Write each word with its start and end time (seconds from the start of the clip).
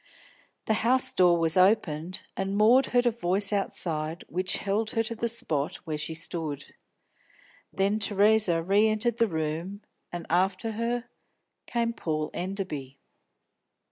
The 0.65 0.73
house 0.81 1.13
door 1.13 1.37
was 1.37 1.55
opened, 1.55 2.23
and 2.35 2.57
Maud 2.57 2.87
heard 2.87 3.05
a 3.05 3.11
voice 3.11 3.53
outside 3.53 4.23
which 4.27 4.57
held 4.57 4.89
her 4.97 5.03
to 5.03 5.13
the 5.13 5.29
spot 5.29 5.75
where 5.85 5.99
she 5.99 6.15
stood. 6.15 6.73
Then 7.71 7.99
Theresa 7.99 8.63
re 8.63 8.87
entered 8.87 9.19
the 9.19 9.27
room, 9.27 9.83
and 10.11 10.25
after 10.27 10.71
her 10.71 11.07
came 11.67 11.93
Paul 11.93 12.31
Enderby. 12.33 12.97